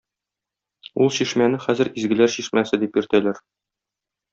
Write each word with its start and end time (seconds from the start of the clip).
Ул 1.05 1.11
чишмәне 1.19 1.61
хәзер 1.67 1.93
Изгеләр 2.03 2.35
чишмәсе 2.39 2.85
дип 2.87 3.01
йөртәләр. 3.03 3.49